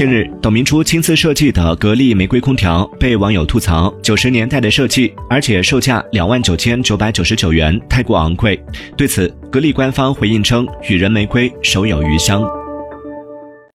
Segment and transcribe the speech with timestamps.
[0.00, 8.58] 近日董明珠亲自设计的格力玫瑰空调被网友吐槽九十年代的设计而且售价两万九千九百九十九元太过昂贵。
[8.96, 12.59] 对此格力官方回应称与人玫瑰手有余香。